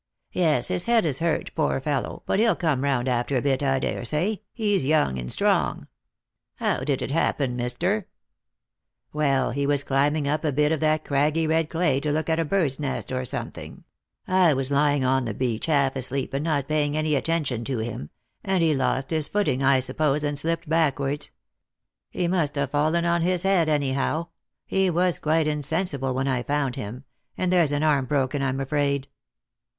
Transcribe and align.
"Yes, 0.31 0.69
his 0.69 0.85
head 0.85 1.05
is 1.05 1.19
hurt, 1.19 1.53
poor 1.53 1.79
fellow; 1.79 2.23
but 2.25 2.39
he'll 2.39 2.55
come 2.55 2.83
round 2.83 3.07
after 3.07 3.37
a 3.37 3.41
bit, 3.43 3.61
I 3.61 3.77
daresay. 3.77 4.39
He's 4.51 4.83
young 4.83 5.19
and 5.19 5.31
strong." 5.31 5.77
Lost 5.77 5.77
for 5.77 6.65
Love. 6.65 6.79
331" 6.79 6.79
How 6.79 6.83
did 6.85 7.01
it 7.03 7.13
happen, 7.13 7.55
mister 7.55 8.01
P 8.01 8.07
""Well, 9.13 9.51
he 9.51 9.67
was 9.67 9.83
climbing 9.83 10.27
up 10.27 10.43
a 10.43 10.49
hit 10.51 10.71
of 10.71 10.79
that 10.79 11.05
craggy 11.05 11.45
red 11.45 11.69
clay 11.69 11.99
to 11.99 12.11
loot 12.11 12.29
at 12.29 12.39
a 12.39 12.45
bird's 12.45 12.79
nest 12.79 13.11
or 13.11 13.23
something— 13.25 13.83
I 14.27 14.55
was 14.55 14.71
lying 14.71 15.05
on 15.05 15.25
the 15.25 15.35
beach 15.35 15.67
half 15.67 15.95
asleep, 15.95 16.33
and 16.33 16.45
not 16.45 16.67
paying 16.67 16.97
any 16.97 17.13
attention 17.13 17.63
to 17.65 17.77
him— 17.77 18.09
and 18.43 18.63
he 18.63 18.73
lost 18.73 19.11
his 19.11 19.27
footing, 19.27 19.61
I 19.61 19.79
suppose, 19.79 20.23
and 20.23 20.39
slipped 20.39 20.67
backwards. 20.67 21.29
He 22.09 22.27
must 22.27 22.55
have 22.55 22.71
ulien 22.71 23.07
on 23.07 23.21
his 23.21 23.43
head, 23.43 23.69
anyhow. 23.69 24.29
He 24.65 24.89
was 24.89 25.19
quite 25.19 25.45
insensible 25.45 26.15
when 26.15 26.27
I 26.27 26.41
foun 26.41 26.73
I 26.77 26.79
him; 26.81 27.03
and 27.37 27.53
there's 27.53 27.71
an 27.71 27.83
arm 27.83 28.05
broken, 28.05 28.41
I'm 28.41 28.59
afraid." 28.59 29.07